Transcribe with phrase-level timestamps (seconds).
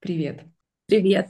[0.00, 0.44] Привет.
[0.86, 1.28] Привет.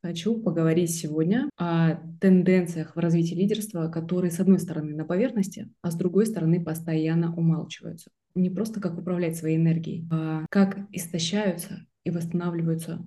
[0.00, 5.90] Хочу поговорить сегодня о тенденциях в развитии лидерства, которые, с одной стороны, на поверхности, а
[5.90, 8.12] с другой стороны, постоянно умалчиваются.
[8.36, 13.04] Не просто как управлять своей энергией, а как истощаются и восстанавливаются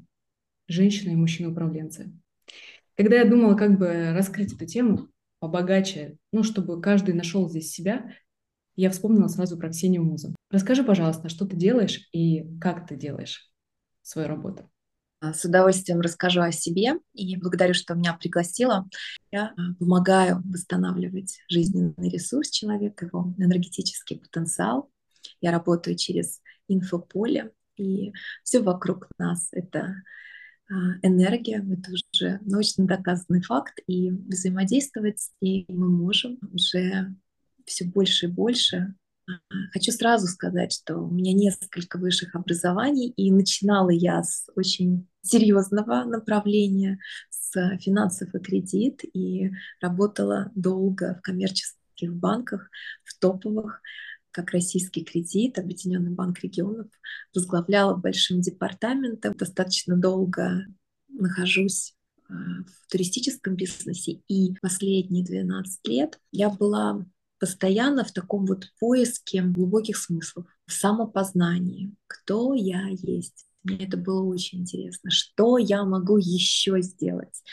[0.68, 2.12] женщины и мужчины-управленцы.
[2.98, 5.08] Когда я думала, как бы раскрыть эту тему
[5.40, 8.12] побогаче, ну, чтобы каждый нашел здесь себя,
[8.82, 10.34] я вспомнила сразу про Ксению Музу.
[10.50, 13.52] Расскажи, пожалуйста, что ты делаешь и как ты делаешь
[14.02, 14.70] свою работу.
[15.20, 18.88] А, с удовольствием расскажу о себе и благодарю, что меня пригласила.
[19.32, 24.90] Я а, помогаю восстанавливать жизненный ресурс человека, его энергетический потенциал.
[25.42, 29.94] Я работаю через инфополе, и все вокруг нас— это
[30.70, 37.14] а, энергия, это уже научно доказанный факт, и взаимодействовать с ней мы можем уже
[37.70, 38.94] все больше и больше.
[39.74, 46.04] Хочу сразу сказать, что у меня несколько высших образований, и начинала я с очень серьезного
[46.04, 52.70] направления, с финансов и кредит, и работала долго в коммерческих банках,
[53.04, 53.82] в топовых,
[54.32, 56.88] как российский кредит, Объединенный банк регионов,
[57.34, 60.66] возглавляла большим департаментом, достаточно долго
[61.08, 61.96] нахожусь
[62.28, 67.06] а, в туристическом бизнесе, и последние 12 лет я была
[67.40, 73.46] постоянно в таком вот поиске глубоких смыслов, в самопознании, кто я есть.
[73.64, 77.44] Мне это было очень интересно, что я могу еще сделать.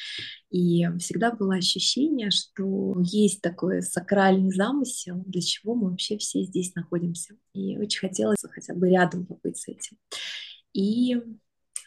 [0.50, 6.74] И всегда было ощущение, что есть такой сакральный замысел, для чего мы вообще все здесь
[6.74, 7.34] находимся.
[7.54, 9.98] И очень хотелось хотя бы рядом побыть с этим.
[10.72, 11.20] И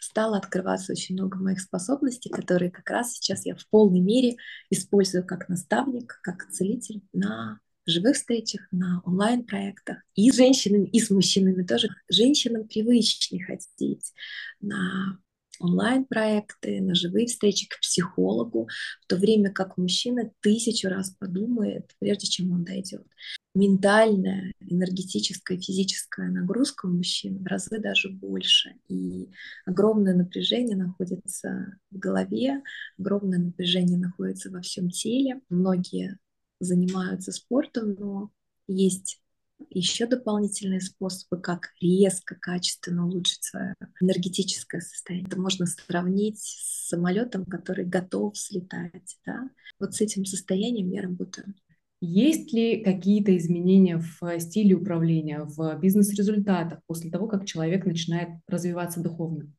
[0.00, 4.36] стало открываться очень много моих способностей, которые как раз сейчас я в полной мере
[4.68, 9.98] использую как наставник, как целитель на живых встречах, на онлайн-проектах.
[10.14, 11.88] И с женщинами, и с мужчинами тоже.
[12.08, 14.12] Женщинам привычнее ходить
[14.60, 15.18] на
[15.60, 18.68] онлайн-проекты, на живые встречи к психологу,
[19.02, 23.06] в то время как мужчина тысячу раз подумает, прежде чем он дойдет.
[23.54, 28.74] Ментальная, энергетическая, физическая нагрузка у мужчин в разы даже больше.
[28.88, 29.28] И
[29.66, 32.62] огромное напряжение находится в голове,
[32.98, 35.40] огромное напряжение находится во всем теле.
[35.48, 36.18] Многие
[36.60, 38.30] занимаются спортом, но
[38.68, 39.20] есть
[39.68, 45.26] еще дополнительные способы, как резко, качественно улучшить свое энергетическое состояние.
[45.28, 49.18] Это можно сравнить с самолетом, который готов слетать.
[49.26, 49.50] Да?
[49.78, 51.54] Вот с этим состоянием я работаю.
[52.00, 59.02] Есть ли какие-то изменения в стиле управления, в бизнес-результатах после того, как человек начинает развиваться
[59.02, 59.52] духовно?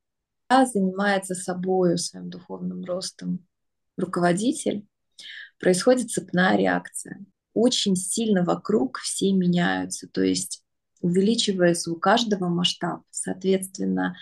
[0.50, 3.46] Занимается собой, своим духовным ростом
[3.96, 4.88] руководитель,
[5.62, 7.24] происходит цепная реакция.
[7.54, 10.64] Очень сильно вокруг все меняются, то есть
[11.02, 14.16] увеличивается у каждого масштаб, соответственно,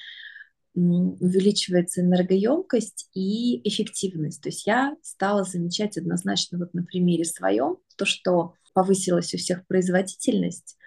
[0.76, 4.42] увеличивается энергоемкость и эффективность.
[4.42, 9.66] То есть я стала замечать однозначно вот на примере своем то, что повысилась у всех
[9.68, 10.78] производительность,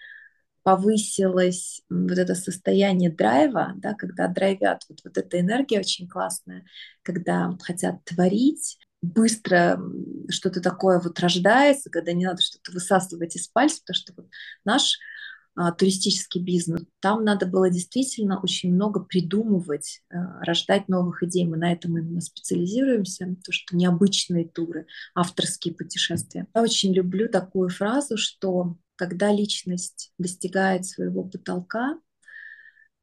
[0.62, 6.64] повысилось вот это состояние драйва, да, когда драйвят, вот, вот эта энергия очень классная,
[7.02, 9.80] когда хотят творить, быстро
[10.30, 14.26] что-то такое вот рождается, когда не надо что-то высасывать из пальца, потому что вот
[14.64, 14.98] наш
[15.54, 21.44] а, туристический бизнес, там надо было действительно очень много придумывать, а, рождать новых идей.
[21.46, 26.46] Мы на этом именно специализируемся, то, что необычные туры, авторские путешествия.
[26.54, 31.98] Я очень люблю такую фразу, что когда личность достигает своего потолка,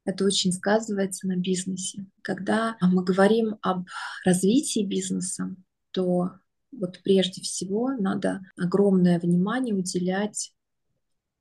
[0.04, 2.06] это очень сказывается на бизнесе.
[2.22, 3.86] Когда мы говорим об
[4.24, 5.54] развитии бизнеса,
[5.92, 6.32] то
[6.72, 10.52] вот прежде всего надо огромное внимание уделять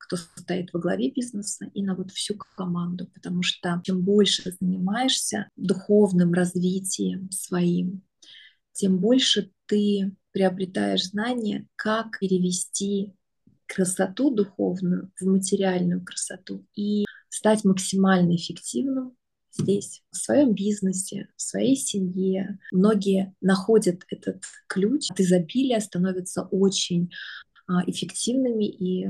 [0.09, 5.49] кто стоит во главе бизнеса и на вот всю команду, потому что чем больше занимаешься
[5.55, 8.01] духовным развитием своим,
[8.71, 13.13] тем больше ты приобретаешь знания, как перевести
[13.67, 19.15] красоту духовную в материальную красоту и стать максимально эффективным
[19.59, 22.59] здесь, в своем бизнесе, в своей семье.
[22.71, 27.11] Многие находят этот ключ от изобилия, становятся очень
[27.67, 29.09] а, эффективными и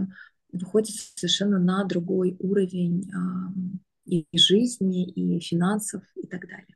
[0.51, 3.54] выходят совершенно на другой уровень а,
[4.06, 6.75] и жизни, и финансов, и так далее.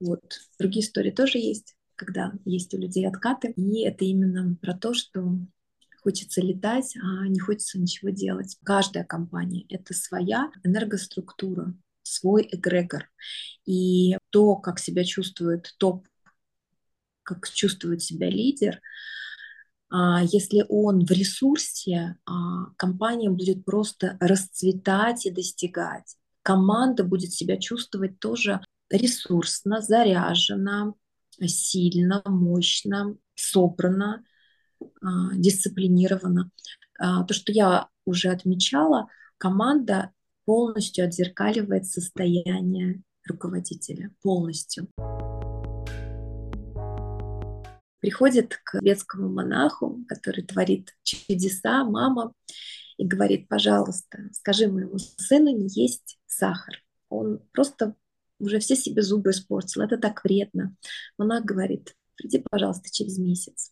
[0.00, 0.20] Вот.
[0.58, 5.38] Другие истории тоже есть, когда есть у людей откаты, и это именно про то, что
[6.02, 8.58] хочется летать, а не хочется ничего делать.
[8.64, 13.08] Каждая компания— это своя энергоструктура, свой эгрегор.
[13.66, 16.06] И то, как себя чувствует топ,
[17.22, 18.80] как чувствует себя лидер,
[19.90, 26.16] А если он в ресурсе, а, компания будет просто расцветать и достигать.
[26.42, 28.60] Команда будет себя чувствовать тоже
[28.90, 30.94] ресурсно, заряжена,
[31.46, 34.24] сильно, мощно, собрана,
[35.02, 36.50] а, дисциплинирована.
[36.98, 39.08] То, что я уже отмечала,
[39.38, 40.12] команда
[40.44, 44.88] полностью отзеркаливает состояние руководителя, полностью.
[48.00, 52.32] Приходит к тибетскому монаху, который творит чудеса, мама,
[52.98, 56.82] и говорит, пожалуйста, скажи моему сыну не есть сахар.
[57.08, 57.94] Он просто
[58.40, 60.74] уже все себе зубы испортил, это так вредно.
[61.16, 63.71] Монах говорит, приди, пожалуйста, через месяц.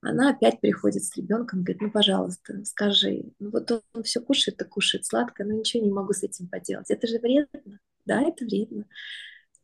[0.00, 4.64] Она опять приходит с ребенком, говорит, ну, пожалуйста, скажи, ну, вот он, все кушает и
[4.64, 6.90] кушает сладкое, но ничего не могу с этим поделать.
[6.90, 7.80] Это же вредно.
[8.04, 8.86] Да, это вредно.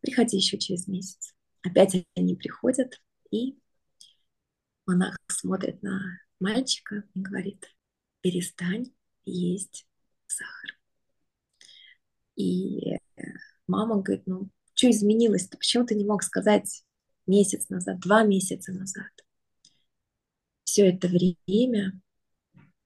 [0.01, 1.35] Приходи еще через месяц.
[1.63, 3.01] Опять они приходят,
[3.31, 3.57] и
[4.87, 6.01] монах смотрит на
[6.41, 7.67] мальчика и говорит,
[8.21, 8.93] перестань
[9.25, 9.87] есть
[10.27, 10.77] сахар.
[12.35, 12.97] И
[13.69, 15.57] мама говорит, ну, что изменилось-то?
[15.57, 16.85] Почему ты не мог сказать
[17.27, 19.11] месяц назад, два месяца назад?
[20.73, 22.01] Все это время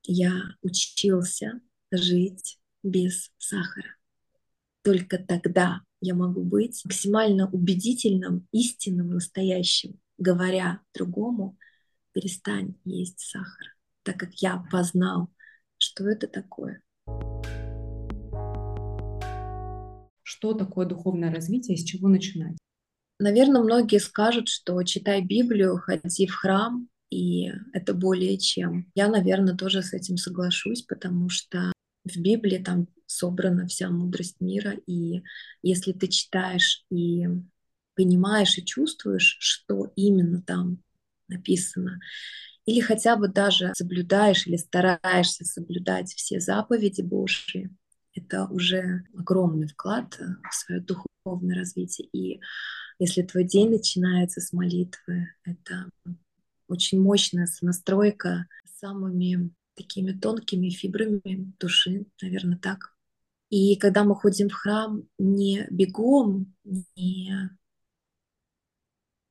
[0.03, 1.61] я учился
[1.93, 3.95] жить без сахара.
[4.83, 11.57] Только тогда я могу быть максимально убедительным, истинным, настоящим, говоря другому,
[12.11, 15.31] перестань есть сахар, так как я познал,
[15.79, 16.83] что это такое.
[20.25, 22.59] Что такое духовное развитие, с чего начинать?
[23.21, 28.91] Наверное, многие скажут, что читай Библию, ходи в храм, и это более чем.
[28.95, 31.73] Я, наверное, тоже с этим соглашусь, потому что
[32.05, 35.23] в Библии там собрана вся мудрость мира, и
[35.63, 37.27] если ты читаешь и
[37.95, 40.83] понимаешь и чувствуешь, что именно там
[41.29, 42.01] написано,
[42.65, 47.71] или хотя бы даже соблюдаешь или стараешься соблюдать все заповеди Божьи,
[48.13, 52.09] это уже огромный вклад в свое духовное развитие.
[52.13, 52.41] И
[52.99, 55.89] если твой день начинается с молитвы, это
[56.69, 58.47] очень мощная сонастройка
[58.79, 62.95] самыми такими тонкими фибрами души, наверное, так.
[63.51, 67.51] И когда мы ходим в храм не бегом, не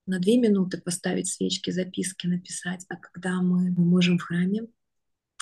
[0.06, 4.68] на две минуты поставить свечки, записки написать, а когда мы можем в храме,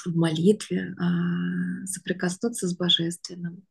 [0.06, 3.66] в молитве а, соприкоснуться с Божественным,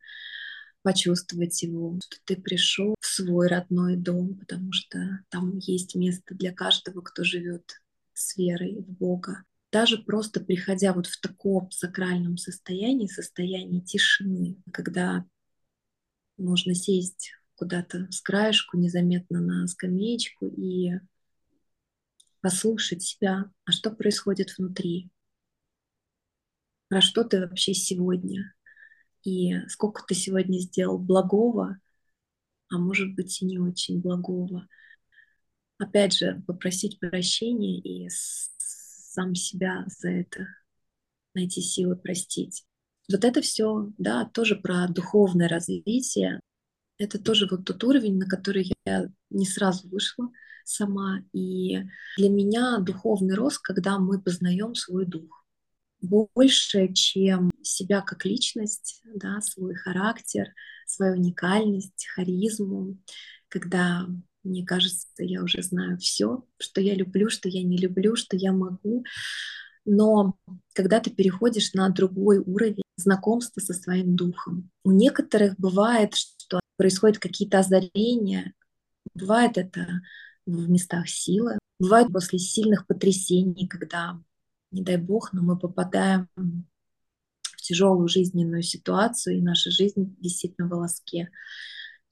[0.83, 6.53] почувствовать его, что ты пришел в свой родной дом, потому что там есть место для
[6.53, 7.83] каждого, кто живет
[8.15, 9.45] с верой в Бога.
[9.71, 15.25] Даже просто приходя вот в таком сакральном состоянии, состоянии тишины, когда
[16.37, 20.93] можно сесть куда-то с краешку незаметно на скамеечку и
[22.41, 25.11] послушать себя, а что происходит внутри,
[26.89, 28.53] про что ты вообще сегодня,
[29.23, 31.79] и сколько ты сегодня сделал благого,
[32.69, 34.69] а может быть и не очень благого—
[35.83, 40.47] опять же, попросить прощения и сам себя за это
[41.35, 42.65] найти силы простить.
[43.11, 46.41] Вот это все, да, тоже про духовное развитие.
[46.99, 50.31] Это тоже вот тот уровень, на который я не сразу вышла
[50.65, 51.25] сама.
[51.33, 51.81] И
[52.17, 55.45] для меня духовный рост, когда мы познаем свой дух
[56.01, 60.49] больше, чем себя как личность, да, свой характер,
[60.87, 62.99] свою уникальность, харизму,
[63.49, 64.07] когда
[64.45, 68.53] мне кажется, я уже знаю все, что я люблю, что я не люблю, что я
[68.53, 69.05] могу.
[69.85, 70.37] Но
[70.75, 77.19] когда ты переходишь на другой уровень знакомства со своим духом, у некоторых бывает, что происходят
[77.19, 78.55] какие-то озарения,
[79.15, 80.01] бывает это
[80.47, 84.21] в местах силы, бывает после сильных потрясений, когда,
[84.71, 90.69] не дай бог, но мы попадаем в тяжелую жизненную ситуацию, и наша жизнь висит на
[90.69, 91.31] волоске.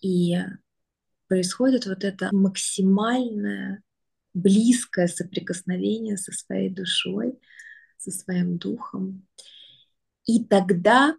[0.01, 0.37] И
[1.31, 3.85] происходит вот это максимальное
[4.35, 7.39] близкое соприкосновение со своей душой,
[7.99, 9.29] со своим духом.
[10.27, 11.17] И тогда,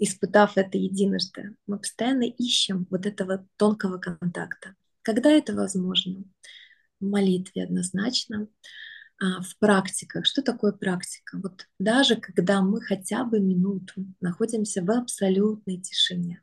[0.00, 4.74] испытав это единожды, мы постоянно ищем вот этого тонкого контакта.
[5.02, 6.24] Когда это возможно?
[6.98, 8.48] В молитве однозначно,
[9.20, 10.26] а, в практиках.
[10.26, 11.38] Что такое практика?
[11.40, 16.42] Вот даже когда мы хотя бы минуту находимся в абсолютной тишине,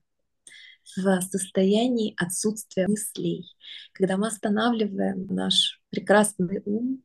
[0.95, 3.45] в состоянии отсутствия мыслей,
[3.93, 7.03] когда мы останавливаем наш прекрасный ум,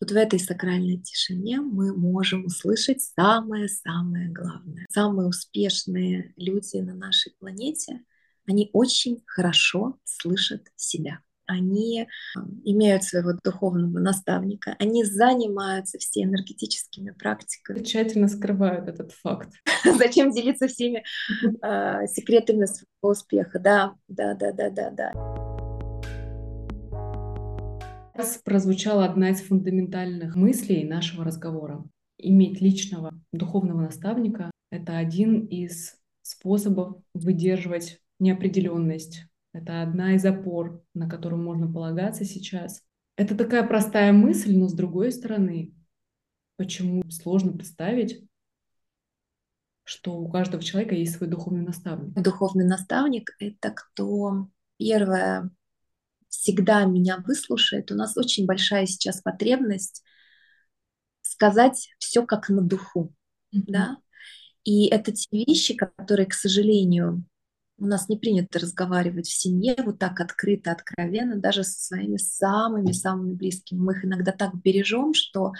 [0.00, 4.86] вот в этой сакральной тишине мы можем услышать самое-самое главное.
[4.90, 8.02] Самые успешные люди на нашей планете,
[8.46, 11.20] они очень хорошо слышат себя.
[11.46, 12.06] Они
[12.64, 17.82] имеют своего духовного наставника, они занимаются все энергетическими практиками.
[17.82, 19.50] Тщательно скрывают этот факт.
[19.84, 21.04] Зачем делиться всеми
[21.62, 23.58] э, секретами своего успеха?
[23.58, 25.12] Да, да, да, да, да, да.
[28.14, 31.84] Сейчас прозвучала одна из фундаментальных мыслей нашего разговора.
[32.18, 39.26] Иметь личного духовного наставника— это один из способов выдерживать неопределенность.
[39.52, 42.82] Это одна из опор, на которую можно полагаться сейчас.
[43.16, 45.74] Это такая простая мысль, но с другой стороны,
[46.56, 48.26] почему сложно представить,
[49.84, 52.14] что у каждого человека есть свой духовный наставник?
[52.14, 55.50] Духовный наставник— это кто, первое,
[56.28, 57.90] всегда меня выслушает.
[57.90, 60.02] У нас очень большая сейчас потребность
[61.20, 63.14] сказать все как на духу,
[63.54, 63.64] mm-hmm.
[63.66, 63.98] да.
[64.64, 67.24] И это те вещи, которые, к сожалению,
[67.82, 73.34] у нас не принято разговаривать в семье вот так открыто, откровенно, даже со своими самыми-самыми
[73.34, 73.80] близкими.
[73.80, 75.52] Мы их иногда так бережем, что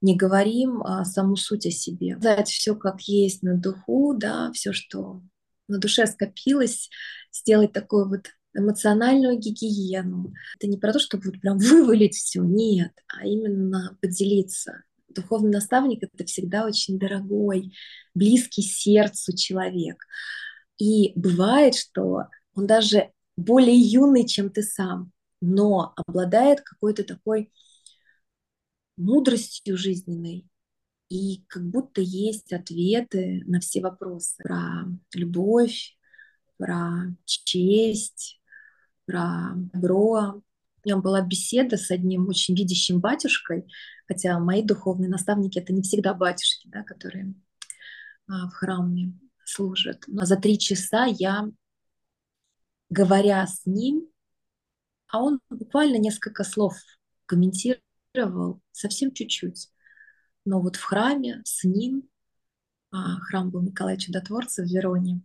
[0.00, 2.16] не говорим а, саму суть о себе.
[2.18, 5.22] Сказать все как есть на духу, да, все, что
[5.68, 6.90] на душе скопилось,
[7.32, 10.34] сделать такую вот эмоциональную гигиену.
[10.56, 14.82] Это не про то, чтобы вот прям вывалить все, нет, а именно поделиться.
[15.08, 17.72] Духовный наставник— это всегда очень дорогой,
[18.12, 20.04] близкий сердцу человек.
[20.78, 27.52] И бывает, что он даже более юный, чем ты сам, но обладает какой-то такой
[28.96, 30.48] мудростью жизненной,
[31.08, 35.96] и как будто есть ответы на все вопросы про любовь,
[36.56, 38.40] про честь,
[39.06, 40.42] про добро.
[40.84, 43.64] У меня была беседа с одним очень видящим батюшкой,
[44.06, 47.34] хотя мои духовные наставники это не всегда батюшки, да, которые
[48.28, 49.12] а, в храме
[49.54, 50.04] служат.
[50.06, 51.48] Но за три часа я,
[52.90, 54.08] говоря с ним,
[55.08, 56.76] а он буквально несколько слов
[57.26, 59.70] комментировал, совсем чуть-чуть.
[60.44, 62.08] Но вот в храме с ним,
[62.90, 65.22] а, храм был Николая Чудотворца в Вероне,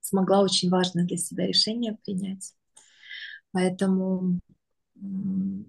[0.00, 2.54] смогла очень важное для себя решение принять.
[3.52, 4.40] Поэтому,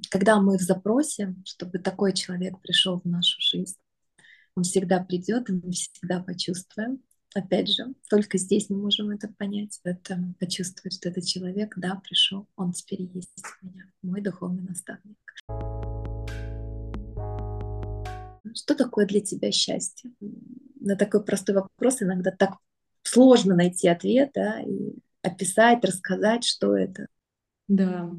[0.09, 3.77] когда мы в запросе, чтобы такой человек пришел в нашу жизнь,
[4.55, 7.01] он всегда придет, и мы всегда почувствуем.
[7.35, 12.47] Опять же, только здесь мы можем это понять, это почувствовать, что этот человек, да, пришел,
[12.55, 15.17] он теперь есть у меня, мой духовный наставник.
[18.55, 20.11] Что такое для тебя счастье?
[20.79, 22.57] На такой простой вопрос иногда так
[23.01, 27.07] сложно найти ответ, да, и описать, рассказать, что это.
[27.67, 28.11] Да,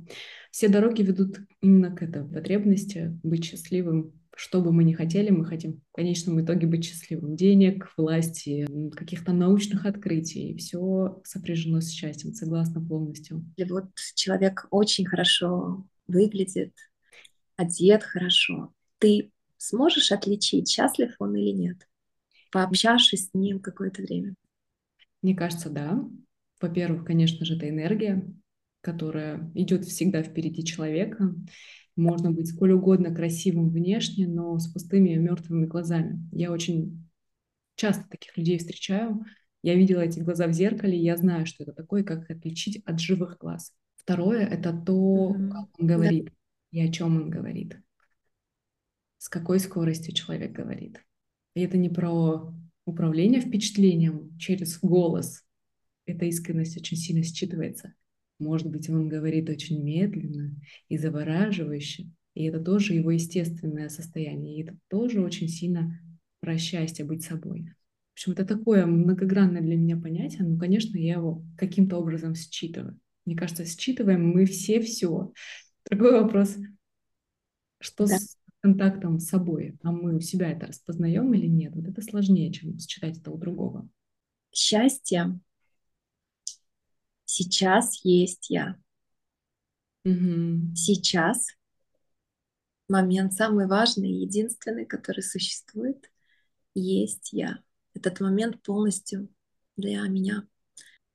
[0.50, 4.12] все дороги ведут именно к этой потребности быть счастливым.
[4.36, 7.36] Что бы мы ни хотели, мы хотим в конечном итоге быть счастливым.
[7.36, 10.56] Денег, власти, каких-то научных открытий.
[10.56, 13.44] Все сопряжено с счастьем, согласна полностью.
[13.56, 16.74] И вот человек очень хорошо выглядит,
[17.56, 18.72] одет хорошо.
[18.98, 21.88] Ты сможешь отличить, счастлив он или нет,
[22.50, 24.34] пообщавшись с ним какое-то время?
[25.22, 26.04] Мне кажется, да.
[26.60, 28.26] Во-первых, конечно же, это энергия,
[28.84, 31.34] которая идет всегда впереди человека.
[31.96, 36.20] Можно быть сколь угодно красивым внешне, но с пустыми мертвыми глазами.
[36.32, 37.08] Я очень
[37.76, 39.24] часто таких людей встречаю.
[39.62, 43.00] Я видела эти глаза в зеркале, и я знаю, что это такое, как отличить от
[43.00, 43.72] живых глаз.
[43.96, 45.48] Второе— это то, mm-hmm.
[45.48, 46.32] как он говорит да.
[46.72, 47.80] и о чем он говорит.
[49.16, 51.02] С какой скоростью человек говорит.
[51.54, 52.52] И это не про
[52.84, 55.42] управление впечатлением через голос,
[56.04, 57.94] эта искренность очень сильно считывается.
[58.38, 60.54] Может быть, он говорит очень медленно
[60.88, 66.00] и завораживающе, и это тоже его естественное состояние, и это тоже очень сильно
[66.40, 67.70] про счастье быть собой.
[68.10, 72.98] В общем, это такое многогранное для меня понятие, но, конечно, я его каким-то образом считываю.
[73.24, 75.32] Мне кажется, считываем мы все все.
[75.88, 76.56] Другой вопрос,
[77.80, 78.18] что да.
[78.18, 82.52] с контактом с собой, а мы у себя это распознаем или нет, вот это сложнее,
[82.52, 83.88] чем считать это у другого.
[84.52, 85.38] Счастье
[87.34, 88.76] сейчас есть я.
[90.04, 90.74] Угу.
[90.76, 91.48] Сейчас
[92.88, 96.10] момент самый важный, единственный, который существует,
[96.74, 97.58] есть я.
[97.94, 99.28] Этот момент полностью
[99.76, 100.46] для меня.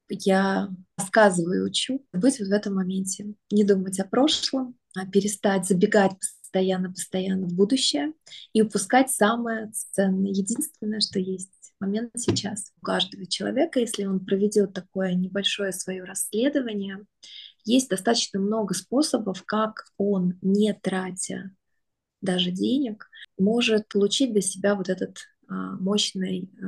[0.09, 6.13] Я рассказываю, учу быть вот в этом моменте, не думать о прошлом, а перестать забегать
[6.19, 8.13] постоянно-постоянно в будущее
[8.53, 12.71] и упускать самое ценное, единственное, что есть момент сейчас.
[12.81, 17.05] У каждого человека, если он проведет такое небольшое свое расследование,
[17.65, 21.51] есть достаточно много способов, как он, не тратя
[22.21, 25.17] даже денег, может получить для себя вот этот
[25.47, 26.65] а, мощный а,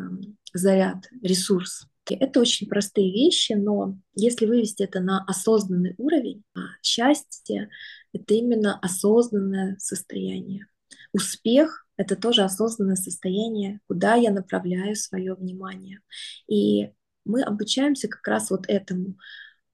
[0.53, 1.87] заряд, ресурс.
[2.09, 7.69] Это очень простые вещи, но если вывести это на осознанный уровень, а, счастье—
[8.13, 10.67] это именно осознанное состояние.
[11.13, 15.99] Успех— это тоже осознанное состояние, куда я направляю свое внимание.
[16.47, 16.91] И
[17.25, 19.17] мы обучаемся как раз вот этому.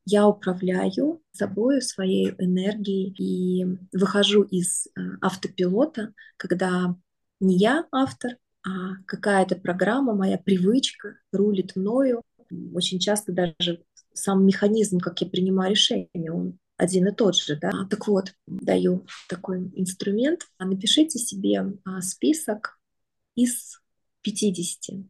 [0.05, 6.95] Я управляю собой, своей энергией и выхожу из э, автопилота, когда
[7.39, 12.23] не я автор, а какая-то программа, моя привычка рулит мною.
[12.73, 17.57] Очень часто даже сам механизм, как я принимаю решение, он один и тот же.
[17.57, 17.71] Да?
[17.89, 20.41] Так вот, даю такой инструмент.
[20.59, 22.79] Напишите себе а, список
[23.35, 23.81] из
[24.21, 25.05] 50.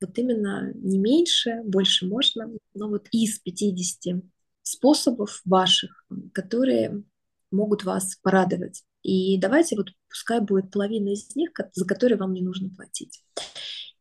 [0.00, 4.22] Вот именно не меньше, больше можно, но вот из 50
[4.62, 7.04] способов ваших, которые
[7.50, 8.82] могут вас порадовать.
[9.02, 13.24] И давайте вот пускай будет половина из них, за которые вам не нужно платить.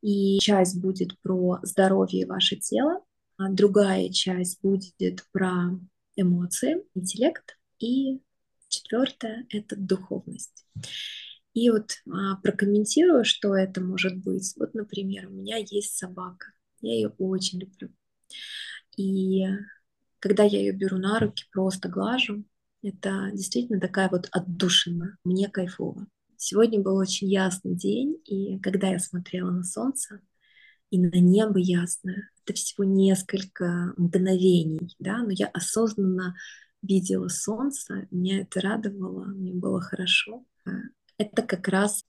[0.01, 3.03] И часть будет про здоровье и ваше тело,
[3.37, 5.71] а другая часть будет про
[6.19, 8.21] эмоции, интеллект, и
[8.67, 10.65] четвертое— это духовность.
[11.53, 14.53] И вот а, прокомментирую, что это может быть.
[14.57, 17.89] Вот, например, у меня есть собака, я ее очень люблю.
[18.95, 19.45] И
[20.19, 22.43] когда я ее беру на руки, просто глажу,
[22.81, 25.17] это действительно такая вот отдушина.
[25.23, 26.07] Мне кайфово.
[26.37, 30.21] Сегодня был очень ясный день, и когда я смотрела на солнце
[30.91, 36.35] и на небо ясное, это всего несколько мгновений, да, но я осознанно
[36.81, 40.43] видела солнце, меня это радовало, мне было хорошо.
[41.17, 42.03] Это как раз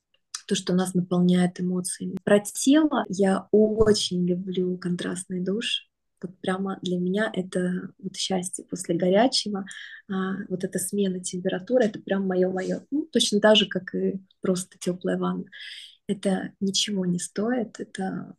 [0.46, 2.16] то, что нас наполняет эмоциями.
[2.24, 5.86] Про тело я очень люблю контрастный душ.
[6.22, 9.64] Вот прямо для меня это вот счастье после горячего,
[10.08, 12.84] а, вот эта смена температуры, это прям мое-мое.
[12.90, 15.44] Ну, точно так же, как и просто теплая ванна.
[16.06, 18.34] Это ничего не стоит, это,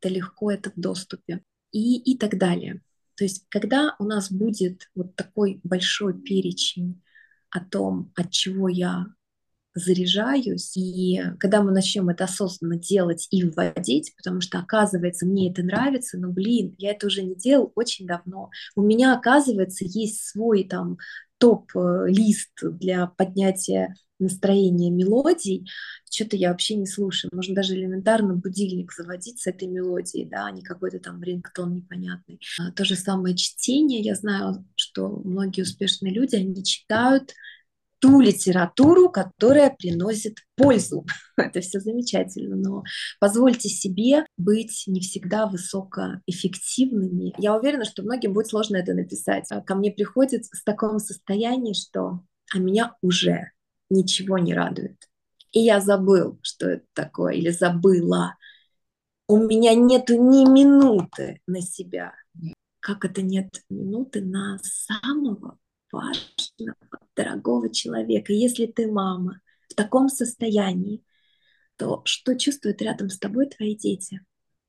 [0.00, 1.42] это легко, это в доступе.
[1.72, 2.82] И, и так далее.
[3.16, 7.00] То есть, когда у нас будет вот такой большой перечень
[7.50, 9.06] о том, от чего я
[9.74, 10.76] заряжаюсь.
[10.76, 16.18] И когда мы начнем это осознанно делать и вводить, потому что, оказывается, мне это нравится,
[16.18, 18.50] но, блин, я это уже не делал очень давно.
[18.74, 20.98] У меня, оказывается, есть свой там
[21.40, 25.66] топ-лист для поднятия настроения мелодий,
[26.10, 27.30] что-то я вообще не слушаю.
[27.32, 32.38] Можно даже элементарно будильник заводить с этой мелодией, да, а не какой-то там рингтон непонятный.
[32.60, 34.02] А, то же самое чтение.
[34.02, 37.32] Я знаю, что многие успешные люди, они читают
[38.00, 41.06] ту литературу, которая приносит пользу.
[41.36, 42.82] Это все замечательно, но
[43.20, 47.34] позвольте себе быть не всегда высокоэффективными.
[47.38, 49.46] Я уверена, что многим будет сложно это написать.
[49.50, 52.20] А ко мне приходит в таком состоянии, что
[52.52, 53.52] а меня уже
[53.90, 54.96] ничего не радует.
[55.52, 58.36] И я забыл, что это такое, или забыла.
[59.28, 62.12] У меня нету ни минуты на себя.
[62.80, 65.58] Как это нет минуты на самого
[65.92, 66.76] важного,
[67.16, 68.32] дорогого человека.
[68.32, 71.02] Если ты мама в таком состоянии,
[71.76, 74.20] то что чувствуют рядом с тобой твои дети?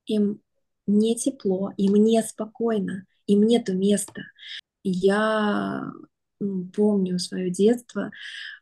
[0.06, 0.42] Им
[0.88, 4.24] не тепло, им не спокойно, им нету места.
[4.84, 5.92] Я
[6.74, 8.12] помню свое детство,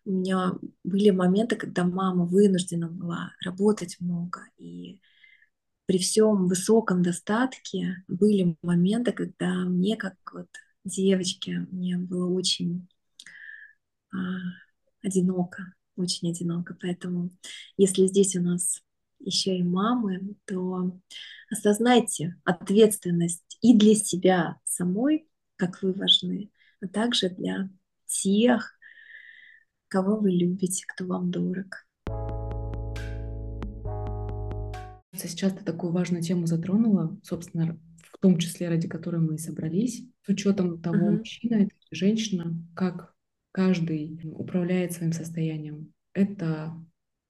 [0.05, 4.99] у меня были моменты, когда мама вынуждена была работать много, и
[5.85, 10.47] при всем высоком достатке были моменты, когда мне, как вот
[10.83, 12.87] девочке, мне было очень
[15.01, 16.77] одиноко, очень одиноко.
[16.81, 17.31] Поэтому,
[17.77, 18.81] если здесь у нас
[19.19, 20.99] еще и мамы, то
[21.49, 27.69] осознайте ответственность и для себя самой, как вы важны, а также для
[28.05, 28.73] тех,
[29.87, 31.85] кого вы любите, кто вам дорог.
[35.15, 37.77] Сейчас ты такую важную тему затронула, собственно,
[38.13, 41.17] в том числе ради которой мы и собрались, с учетом того, uh-huh.
[41.19, 43.13] мужчина это женщина, как
[43.51, 45.93] каждый управляет своим состоянием.
[46.13, 46.73] Это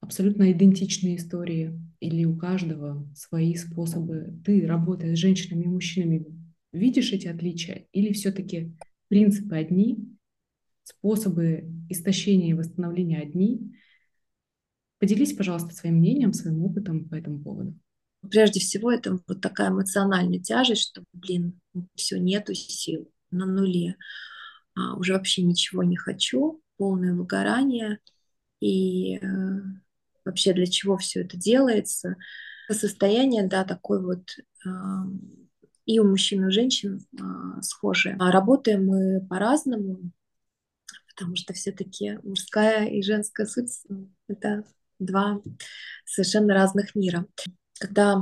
[0.01, 4.39] абсолютно идентичные истории, или у каждого свои способы.
[4.45, 6.25] Ты, работая с женщинами и мужчинами,
[6.71, 8.73] видишь эти отличия, или все-таки
[9.09, 10.07] принципы одни,
[10.83, 13.73] способы истощения и восстановления одни?
[14.99, 17.77] Поделись, пожалуйста, своим мнением, своим опытом по этому поводу.
[18.29, 21.59] Прежде всего, это вот такая эмоциональная тяжесть, что, блин,
[21.95, 23.95] все, нету сил на нуле.
[24.75, 27.99] А, уже вообще ничего не хочу, полное выгорание.
[28.59, 29.21] И э,
[30.25, 32.15] вообще для чего все это делается?
[32.69, 34.23] Состояние, да, такой вот
[34.65, 34.69] э,
[35.85, 38.15] и у мужчин, и у женщин э, схожие.
[38.19, 40.11] А работаем мы по-разному,
[41.07, 43.71] потому что все-таки мужская и женская суть—
[44.27, 44.63] это
[44.99, 45.41] два
[46.05, 47.25] совершенно разных мира
[47.79, 48.21] когда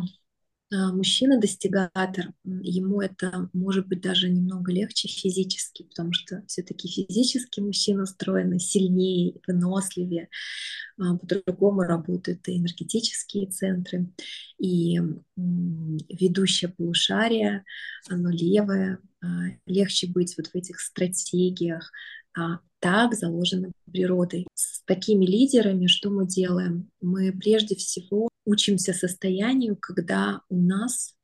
[0.69, 8.03] а, мужчина-достигатор, ему это может быть даже немного легче физически, потому что все-таки физически мужчина
[8.03, 10.27] устроен сильнее, выносливее,
[10.99, 14.09] а, по-другому работают и энергетические центры,
[14.59, 14.99] и
[15.37, 17.63] ведущее полушарие,
[18.09, 19.27] оно левое, а,
[19.65, 21.91] легче быть вот в этих стратегиях,
[22.79, 24.45] так заложено природой.
[24.53, 26.91] С такими лидерами что мы делаем?
[27.01, 31.15] Мы прежде всего учимся состоянию, когда у нас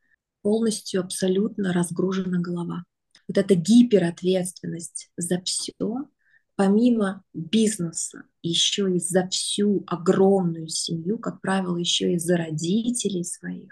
[0.41, 2.83] полностью абсолютно разгружена голова.
[3.27, 6.07] Вот эта гиперответственность за все,
[6.55, 13.71] помимо бизнеса, еще и за всю огромную семью, как правило, еще и за родителей своих.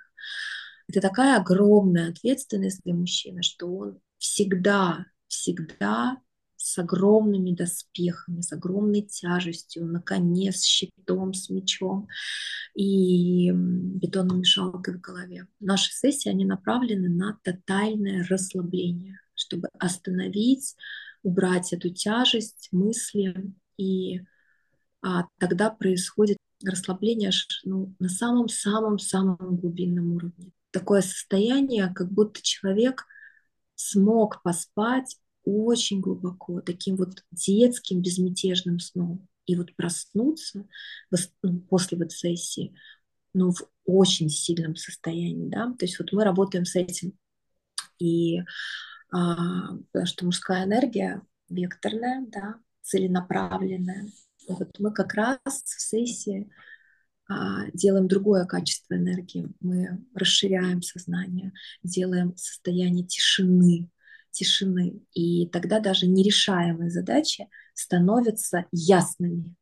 [0.87, 6.17] Это такая огромная ответственность для мужчины, что он всегда, всегда
[6.61, 12.07] с огромными доспехами, с огромной тяжестью, на коне, с щитом, с мечом
[12.75, 15.47] и бетонной мешалкой в голове.
[15.59, 20.75] Наши сессии, они направлены на тотальное расслабление, чтобы остановить,
[21.23, 24.21] убрать эту тяжесть, мысли, и
[25.01, 27.31] а, тогда происходит расслабление
[27.63, 30.51] ну, на самом-самом-самом глубинном уровне.
[30.69, 33.05] Такое состояние, как будто человек
[33.75, 39.27] смог поспать очень глубоко, таким вот детским безмятежным сном.
[39.45, 40.67] И вот проснуться
[41.41, 42.75] ну, после вот сессии,
[43.33, 47.13] ну, в очень сильном состоянии, да, то есть вот мы работаем с этим.
[47.99, 48.39] И
[49.11, 54.07] а, потому что мужская энергия векторная, да, целенаправленная.
[54.47, 56.49] Вот мы как раз в сессии
[57.27, 59.49] а, делаем другое качество энергии.
[59.59, 61.51] Мы расширяем сознание,
[61.83, 63.89] делаем состояние тишины,
[64.31, 65.01] тишины.
[65.13, 69.55] И тогда даже нерешаемые задачи становятся ясными.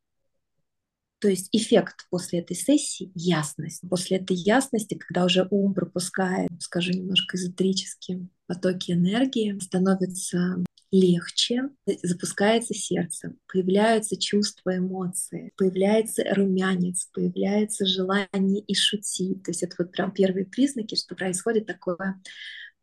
[1.20, 3.82] То есть эффект после этой сессии— ясность.
[3.88, 11.68] После этой ясности, когда уже ум пропускает, скажу немножко эзотерические потоки энергии, становится легче,
[12.02, 19.42] запускается сердце, появляются чувства, эмоции, появляется румянец, появляется желание и шутить.
[19.44, 22.20] То есть это вот прям первые признаки, что происходит такое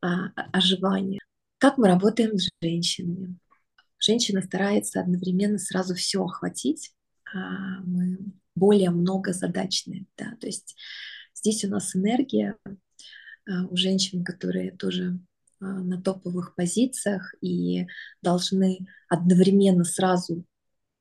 [0.01, 1.19] а, оживание.
[1.57, 3.37] Как мы работаем с женщинами?
[3.99, 6.93] Женщина старается одновременно сразу все охватить.
[7.33, 8.19] А мы
[8.55, 10.05] более многозадачные.
[10.17, 10.35] Да?
[10.39, 10.75] То есть
[11.33, 15.19] здесь у нас энергия а, у женщин, которые тоже
[15.59, 17.87] а, на топовых позициях и
[18.21, 20.45] должны одновременно сразу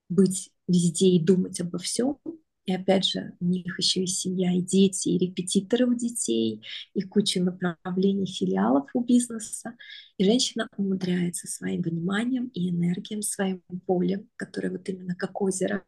[0.08, 2.18] быть везде и думать обо всем.
[2.66, 6.62] И опять же, у них еще и семья, и дети, и репетиторы у детей,
[6.94, 9.76] и куча направлений филиалов у бизнеса.
[10.18, 15.84] И женщина умудряется своим вниманием и энергией, своим полем, которое вот именно как озеро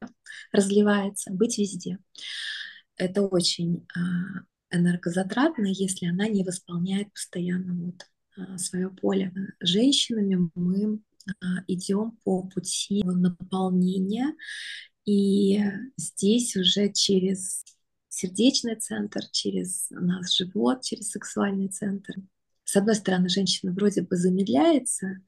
[0.52, 1.98] разливается, быть везде.
[2.96, 9.32] Это очень а, энергозатратно, если она не восполняет постоянно вот а, свое поле.
[9.60, 11.00] Женщинами мы
[11.40, 14.34] а, идем по пути наполнения
[15.09, 15.62] и
[15.97, 17.64] здесь уже через
[18.11, 22.12] сердечный центр, через наш живот, через сексуальный центр.
[22.64, 25.23] С одной стороны, женщина вроде бы замедляется,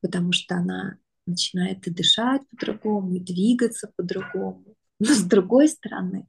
[0.00, 4.74] потому что она начинает и дышать по-другому, и двигаться по-другому.
[4.98, 6.26] Но с другой стороны,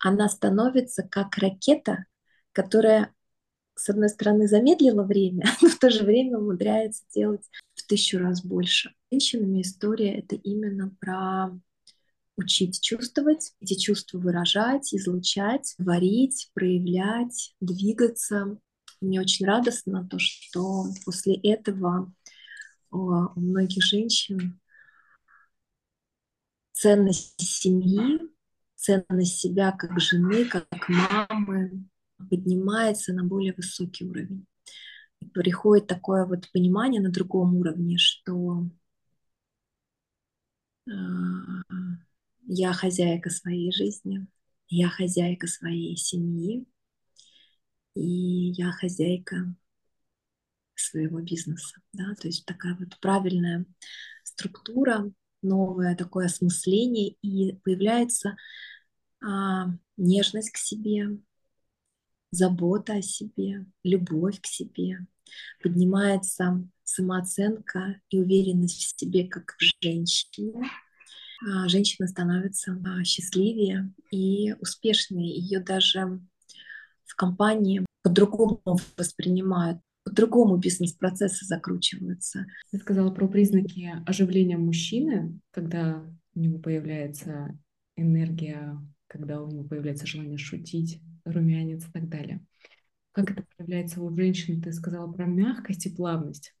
[0.00, 2.06] она становится как ракета,
[2.50, 3.14] которая,
[3.76, 8.44] с одной стороны, замедлила время, но в то же время умудряется делать в тысячу раз
[8.44, 8.92] больше.
[9.12, 11.52] Женщинами история— это именно про
[12.36, 18.58] учить чувствовать, эти чувства выражать, излучать, творить, проявлять, двигаться.
[19.00, 22.12] Мне очень радостно то, что после этого
[22.90, 24.60] у многих женщин
[26.72, 28.20] ценность семьи,
[28.74, 31.84] ценность себя как жены, как мамы
[32.18, 34.46] поднимается на более высокий уровень.
[35.20, 38.68] И приходит такое вот понимание на другом уровне, что
[40.86, 40.92] а,
[42.46, 44.26] я хозяйка своей жизни,
[44.68, 46.66] я хозяйка своей семьи,
[47.94, 49.54] и я хозяйка
[50.74, 51.76] своего бизнеса.
[51.92, 52.14] Да?
[52.20, 53.64] То есть такая вот правильная
[54.24, 58.36] структура, новое такое осмысление, и появляется
[59.22, 61.18] а, нежность к себе,
[62.30, 65.06] забота о себе, любовь к себе,
[65.62, 70.68] поднимается самооценка и уверенность в себе как в женщине,
[71.68, 75.36] женщина становится а, счастливее и успешнее.
[75.38, 76.20] Ее даже
[77.04, 82.46] в компании по-другому воспринимают, по-другому бизнес-процессы закручиваются.
[82.70, 86.04] Ты сказала про признаки оживления мужчины, когда
[86.34, 87.58] у него появляется
[87.96, 92.44] энергия, когда у него появляется желание шутить, румянец и так далее.
[93.12, 94.60] Как это проявляется у женщин?
[94.60, 96.54] Ты сказала про мягкость и плавность.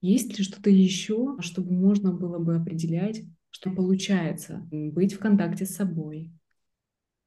[0.00, 3.22] Есть ли что-то еще, чтобы можно было бы определять,
[3.54, 6.32] что получается быть в контакте с собой?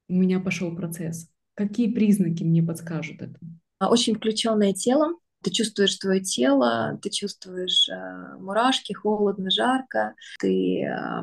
[0.10, 1.30] У меня пошел процесс.
[1.54, 3.40] Какие признаки мне подскажут это?
[3.80, 5.14] А, очень включенное тело.
[5.42, 11.22] Ты чувствуешь твое тело, ты чувствуешь э, мурашки, холодно, жарко, ты э,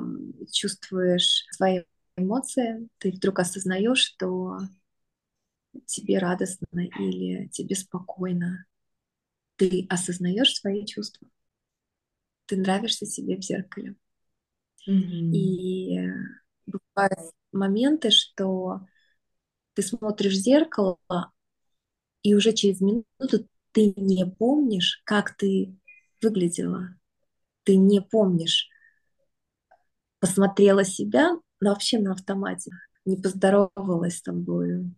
[0.50, 1.82] чувствуешь свои
[2.16, 4.60] эмоции, ты вдруг осознаешь, что
[5.84, 8.64] тебе радостно или тебе спокойно.
[9.56, 11.28] Ты осознаешь свои чувства.
[12.46, 13.96] Ты нравишься себе в зеркале.
[14.88, 15.32] Mm-hmm.
[15.32, 15.98] И
[16.66, 18.80] бывают моменты, что
[19.74, 20.98] ты смотришь в зеркало,
[22.22, 25.76] и уже через минуту ты не помнишь, как ты
[26.22, 26.96] выглядела.
[27.64, 28.68] Ты не помнишь,
[30.20, 32.70] посмотрела себя, но вообще на автомате.
[33.04, 34.90] Не поздоровалась с тобой,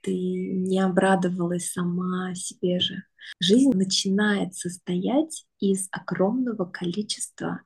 [0.00, 3.04] ты не обрадовалась сама себе же.
[3.38, 7.60] Жизнь начинает состоять из огромного количества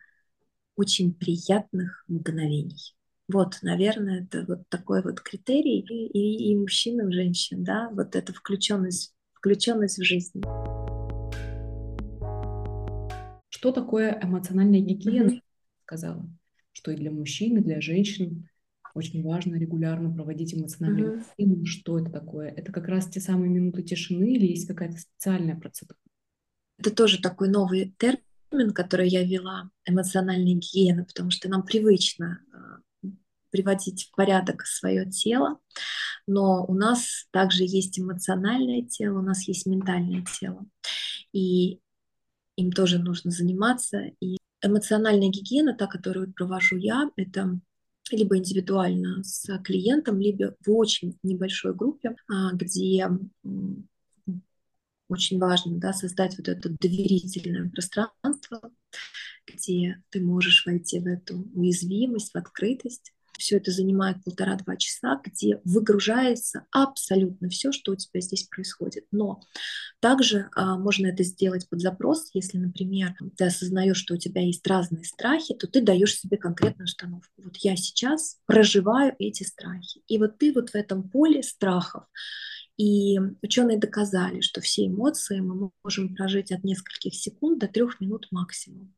[0.77, 2.95] очень приятных мгновений.
[3.29, 8.17] Вот, наверное, это вот такой вот критерий и, и, и мужчин, и женщин, да, вот
[8.17, 10.43] эта включенность, включенность в жизнь.
[13.49, 15.31] Что такое эмоциональная гигиена?
[15.31, 15.43] Mm-hmm.
[15.87, 16.29] Сказала,
[16.73, 18.49] что и для мужчин, и для женщин
[18.95, 21.25] очень важно регулярно проводить эмоциональную mm-hmm.
[21.39, 21.67] гигиену.
[21.67, 22.49] Что это такое?
[22.49, 25.99] Это как раз те самые минуты тишины или есть какая-то специальная процедура?
[26.79, 28.21] Это тоже такой новый термин,
[28.73, 33.09] который я вела, эмоциональная гигиена, потому что нам привычно а,
[33.51, 35.59] приводить в порядок свое тело,
[36.27, 40.65] но у нас также есть эмоциональное тело, у нас есть ментальное тело,
[41.33, 41.81] и
[42.57, 44.11] им тоже нужно заниматься.
[44.21, 47.59] И эмоциональная гигиена, та, которую провожу я, это
[48.11, 53.09] либо индивидуально с клиентом, либо в очень небольшой группе, а, где
[55.15, 58.61] очень важно да, создать вот это доверительное пространство,
[59.47, 65.61] где ты можешь войти в эту уязвимость, в открытость, все это занимает полтора-два часа, где
[65.65, 69.07] выгружается абсолютно все, что у тебя здесь происходит.
[69.11, 69.41] Но
[70.01, 74.67] также а, можно это сделать под запрос, если, например, ты осознаешь, что у тебя есть
[74.67, 77.43] разные страхи, то ты даешь себе конкретную установку.
[77.43, 80.03] Вот я сейчас проживаю эти страхи.
[80.07, 82.05] И вот ты вот в этом поле страхов.
[82.77, 88.27] И ученые доказали, что все эмоции мы можем прожить от нескольких секунд до трех минут
[88.31, 88.95] максимум.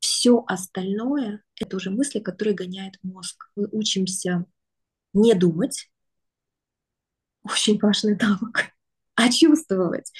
[0.00, 3.50] Все остальное— это уже мысли, которые гоняет мозг.
[3.54, 4.46] Мы учимся
[5.12, 5.90] не думать,
[7.42, 8.72] очень важный навык,
[9.14, 10.10] а чувствовать.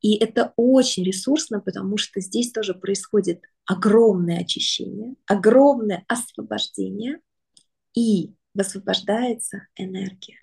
[0.00, 7.20] И это очень ресурсно, потому что здесь тоже происходит огромное очищение, огромное освобождение,
[7.94, 10.38] и высвобождается энергия,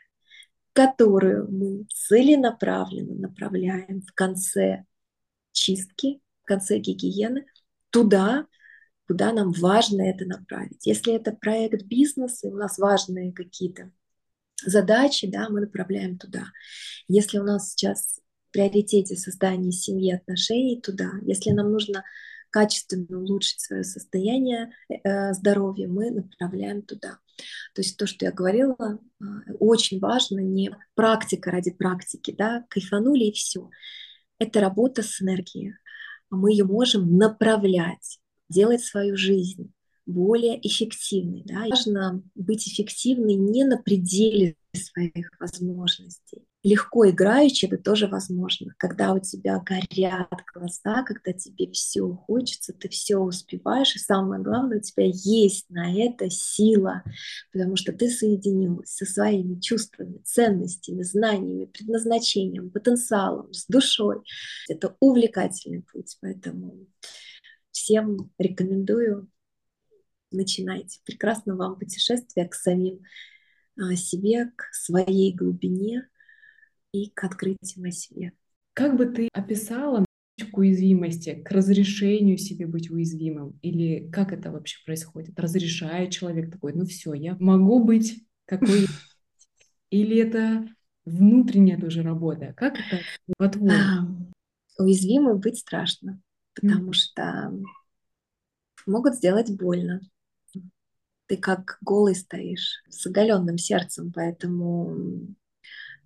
[0.74, 4.86] которую мы целенаправленно направляем в конце
[5.52, 7.46] чистки, в конце гигиены
[7.90, 8.46] туда,
[9.08, 10.86] куда нам важно это направить.
[10.86, 13.92] Если это проект бизнеса, у нас важные какие-то
[14.64, 16.46] задачи, да, мы направляем туда.
[17.08, 21.12] Если у нас сейчас в приоритете создание семьи, отношений, туда.
[21.24, 22.04] Если нам нужно
[22.50, 27.20] качественно улучшить свое состояние э, здоровья, мы направляем туда.
[27.74, 29.24] То есть то, что я говорила, э,
[29.60, 33.70] очень важно не практика ради практики, да, кайфанули и все.
[34.40, 35.76] Это работа с энергией.
[36.30, 39.72] Мы ее можем направлять делать свою жизнь
[40.06, 41.44] более эффективной.
[41.46, 41.66] Да?
[41.70, 46.49] Важно быть эффективной не на пределе своих возможностей.
[46.62, 48.74] Легко играючи это тоже возможно.
[48.78, 54.80] Когда у тебя горят глаза, когда тебе все хочется, ты все успеваешь, и самое главное,
[54.80, 57.04] у тебя есть на это сила,
[57.54, 64.18] потому что ты соединилась со своими чувствами, ценностями, знаниями, предназначением, потенциалом, с душой.
[64.68, 66.88] Это увлекательный путь, поэтому
[67.72, 69.30] всем рекомендую.
[70.32, 71.00] Начинайте.
[71.06, 73.00] Прекрасно вам путешествие к самим
[73.80, 76.10] а, себе, к своей глубине
[76.92, 78.34] и к открытию о себе.
[78.74, 80.06] Как бы ты описала
[80.52, 83.60] к уязвимости, к разрешению себе быть уязвимым?
[83.62, 85.40] Или как это вообще происходит?
[85.40, 88.88] Разрешает человек такой, ну все, я могу быть какой
[89.90, 90.68] Или это
[91.06, 92.54] внутренняя тоже работа?
[92.56, 93.02] Как это
[93.38, 94.32] по-твоему?
[94.78, 96.22] Уязвимым быть страшно
[96.62, 96.94] потому mm.
[96.94, 97.54] что
[98.86, 100.02] могут сделать больно.
[101.28, 105.36] Ты как голый стоишь, с оголенным сердцем, поэтому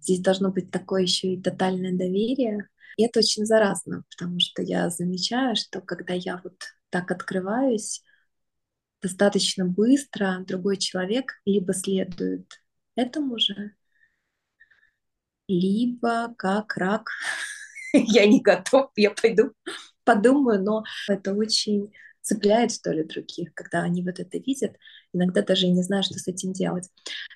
[0.04, 2.68] здесь должно быть такое еще и тотальное доверие.
[2.98, 6.56] И это очень заразно, потому что я замечаю, что когда я вот
[6.90, 8.04] так открываюсь,
[9.02, 12.62] достаточно быстро другой человек либо следует
[12.96, 13.74] этому же,
[15.48, 17.10] либо как рак
[17.94, 19.54] я не готов, я пойду
[20.04, 24.76] подумаю, но это очень цепляет, что ли, других, когда они вот это видят.
[25.12, 26.90] Иногда даже и не знаю, что с этим делать.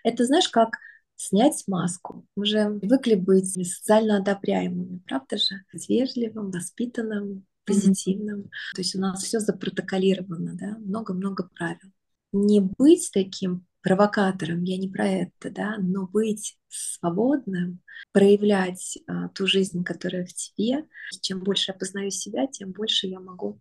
[0.04, 0.78] Это, знаешь, как
[1.18, 2.26] снять маску.
[2.36, 5.66] Мы же привыкли быть социально одобряемыми, правда же?
[5.74, 8.42] Быть вежливым, воспитанным, позитивным.
[8.42, 8.76] Mm-hmm.
[8.76, 11.92] То есть у нас все запротоколировано, да, много-много правил.
[12.32, 19.48] Не быть таким провокатором, я не про это, да, но быть свободным, проявлять а, ту
[19.48, 20.86] жизнь, которая в тебе.
[21.22, 23.60] Чем больше я познаю себя, тем больше я могу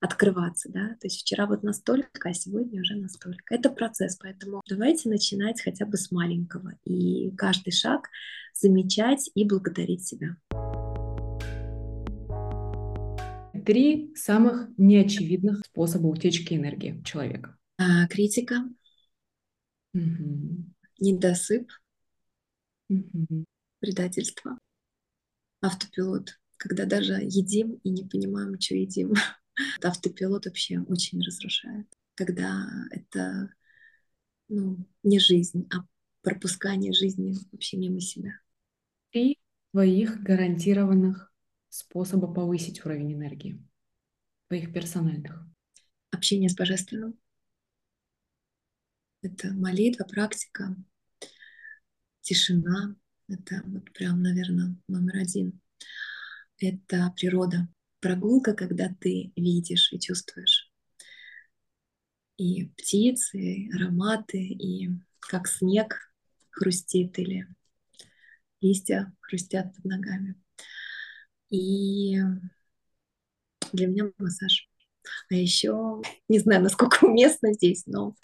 [0.00, 3.54] открываться, да, то есть вчера вот настолько, а сегодня уже настолько.
[3.54, 8.08] Это процесс, поэтому давайте начинать хотя бы с маленького и каждый шаг
[8.54, 10.36] замечать и благодарить себя.
[13.64, 17.56] Три самых неочевидных способа утечки энергии человека.
[17.78, 18.68] А, критика,
[19.92, 20.64] угу.
[21.00, 21.68] недосып,
[22.88, 23.44] угу.
[23.80, 24.58] предательство,
[25.60, 29.14] автопилот, когда даже едим и не понимаем, что едим.
[29.82, 33.50] Автопилот вообще очень разрушает, когда это
[34.48, 35.84] ну, не жизнь, а
[36.22, 38.40] пропускание жизни вообще мимо себя.
[39.12, 39.38] Три
[39.72, 41.32] твоих гарантированных
[41.68, 43.62] способа повысить уровень энергии,
[44.48, 45.46] твоих персональных.
[46.10, 47.18] Общение с Божественным.
[49.22, 50.76] Это молитва, практика,
[52.20, 52.96] тишина.
[53.28, 55.60] Это вот прям, наверное, номер один.
[56.58, 57.68] Это природа
[58.06, 60.70] прогулка, когда ты видишь и чувствуешь.
[62.36, 66.12] И птицы, и ароматы, и как снег
[66.50, 67.48] хрустит или
[68.60, 70.36] листья хрустят под ногами.
[71.50, 72.16] И
[73.72, 74.68] для меня массаж.
[75.28, 78.14] А еще, не знаю, насколько уместно здесь, но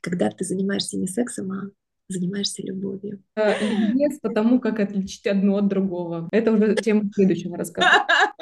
[0.00, 1.70] когда ты занимаешься не сексом, а
[2.08, 3.22] занимаешься любовью.
[3.34, 6.28] Без потому, как отличить одно от другого.
[6.30, 8.06] Это уже тема следующего рассказа.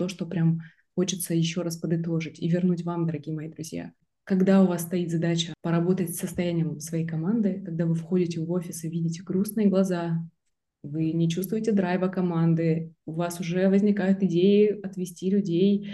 [0.00, 0.62] то, что прям
[0.94, 3.92] хочется еще раз подытожить и вернуть вам, дорогие мои друзья.
[4.24, 8.82] Когда у вас стоит задача поработать с состоянием своей команды, когда вы входите в офис
[8.82, 10.26] и видите грустные глаза,
[10.82, 15.90] вы не чувствуете драйва команды, у вас уже возникают идеи отвести людей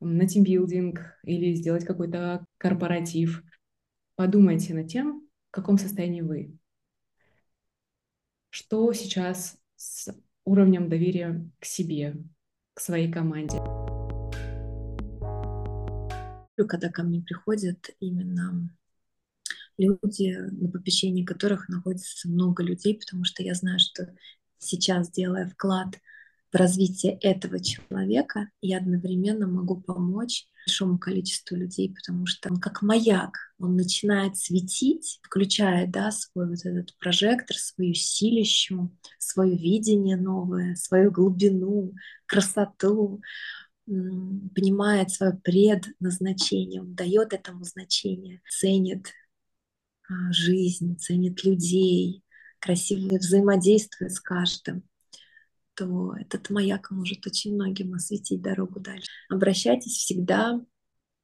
[0.00, 3.42] на тимбилдинг или сделать какой-то корпоратив.
[4.16, 6.58] Подумайте над тем, в каком состоянии вы.
[8.50, 12.16] Что сейчас с уровнем доверия к себе,
[12.74, 13.58] к своей команде.
[16.68, 18.70] Когда ко мне приходят именно
[19.78, 24.14] люди, на попечении которых находится много людей, потому что я знаю, что
[24.58, 25.98] сейчас, делая вклад
[26.52, 32.82] в развитие этого человека, я одновременно могу помочь большому количеству людей, потому что он как
[32.82, 40.74] маяк, он начинает светить, включая да, свой вот этот прожектор, свою силищу, свое видение новое,
[40.74, 41.94] свою глубину,
[42.26, 43.20] красоту,
[43.86, 49.08] понимает свое предназначение, он дает этому значение, ценит
[50.08, 52.22] а, жизнь, ценит людей,
[52.60, 54.84] красиво взаимодействует с каждым
[55.80, 59.08] то этот маяк может очень многим осветить дорогу дальше.
[59.30, 60.60] Обращайтесь всегда,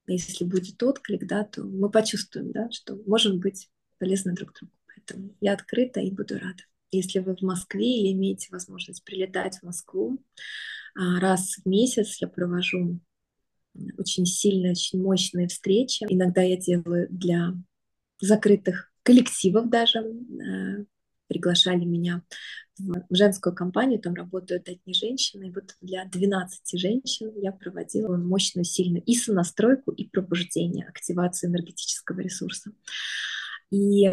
[0.07, 4.73] если будет отклик, да, то мы почувствуем, да, что можем быть полезны друг другу.
[4.87, 6.63] Поэтому я открыта и буду рада.
[6.91, 10.25] Если вы в Москве или имеете возможность прилетать в Москву,
[10.95, 12.99] а, раз в месяц я провожу
[13.99, 16.07] очень сильные, очень мощные встречи.
[16.09, 17.53] Иногда я делаю для
[18.21, 20.85] закрытых коллективов даже, э,
[21.29, 22.23] приглашали меня
[22.79, 25.49] в женскую компанию, там работают одни женщины.
[25.49, 32.21] И вот для 12 женщин я проводила мощную, сильную и сонастройку, и пробуждение, активацию энергетического
[32.21, 32.73] ресурса.
[33.71, 34.11] И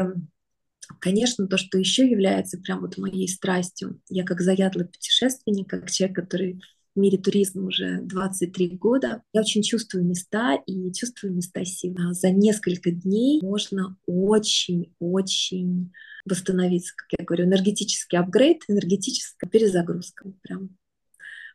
[1.00, 6.16] Конечно, то, что еще является прям вот моей страстью, я как заядлый путешественник, как человек,
[6.16, 6.62] который
[6.96, 9.24] в мире туризма уже 23 года.
[9.34, 12.14] Я очень чувствую места и чувствую места силы.
[12.14, 15.92] За несколько дней можно очень-очень
[16.26, 20.32] восстановиться, как я говорю, энергетический апгрейд, энергетическая перезагрузка.
[20.42, 20.78] Прям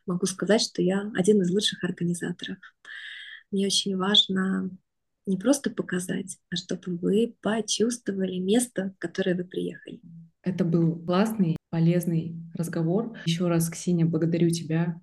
[0.05, 2.57] могу сказать, что я один из лучших организаторов.
[3.51, 4.69] Мне очень важно
[5.25, 10.01] не просто показать, а чтобы вы почувствовали место, в которое вы приехали.
[10.41, 13.15] Это был классный, полезный разговор.
[13.25, 14.99] Еще раз, Ксения, благодарю тебя.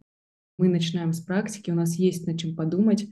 [0.59, 3.09] Мы начинаем с практики, у нас есть над чем подумать.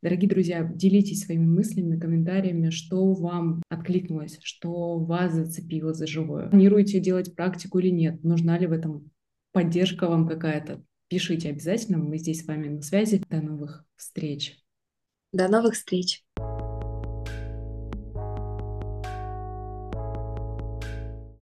[0.00, 6.48] Дорогие друзья, делитесь своими мыслями, комментариями, что вам откликнулось, что вас зацепило за живое.
[6.48, 8.22] Планируете делать практику или нет?
[8.22, 9.10] Нужна ли в этом
[9.52, 10.84] поддержка вам какая-то?
[11.08, 13.24] Пишите обязательно, мы здесь с вами на связи.
[13.28, 14.62] До новых встреч.
[15.32, 16.24] До новых встреч.